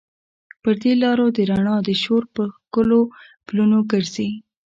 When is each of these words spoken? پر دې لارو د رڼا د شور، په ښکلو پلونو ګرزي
پر 0.61 0.73
دې 0.83 0.93
لارو 1.03 1.25
د 1.37 1.39
رڼا 1.49 1.75
د 1.87 1.89
شور، 2.03 2.23
په 2.35 2.43
ښکلو 2.55 3.01
پلونو 3.47 3.79
ګرزي 3.91 4.29